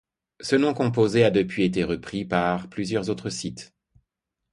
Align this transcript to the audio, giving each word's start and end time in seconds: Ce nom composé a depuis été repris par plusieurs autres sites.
Ce 0.39 0.55
nom 0.55 0.73
composé 0.73 1.23
a 1.23 1.29
depuis 1.29 1.61
été 1.61 1.83
repris 1.83 2.25
par 2.25 2.69
plusieurs 2.69 3.11
autres 3.11 3.29
sites. 3.29 3.75